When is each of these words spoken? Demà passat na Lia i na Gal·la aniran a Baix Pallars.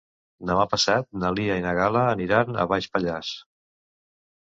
Demà 0.49 0.63
passat 0.71 1.05
na 1.25 1.31
Lia 1.35 1.59
i 1.61 1.65
na 1.67 1.75
Gal·la 1.81 2.07
aniran 2.17 2.61
a 2.65 2.69
Baix 2.75 2.91
Pallars. 2.97 3.39